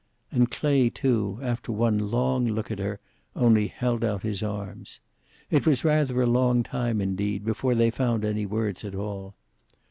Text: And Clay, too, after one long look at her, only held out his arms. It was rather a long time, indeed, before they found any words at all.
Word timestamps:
And 0.31 0.49
Clay, 0.49 0.89
too, 0.89 1.37
after 1.43 1.71
one 1.71 1.99
long 1.99 2.47
look 2.47 2.71
at 2.71 2.79
her, 2.79 2.99
only 3.35 3.67
held 3.67 4.03
out 4.03 4.23
his 4.23 4.41
arms. 4.41 4.99
It 5.51 5.67
was 5.67 5.85
rather 5.85 6.23
a 6.23 6.25
long 6.25 6.63
time, 6.63 6.99
indeed, 7.01 7.45
before 7.45 7.75
they 7.75 7.91
found 7.91 8.25
any 8.25 8.47
words 8.47 8.83
at 8.83 8.95
all. 8.95 9.35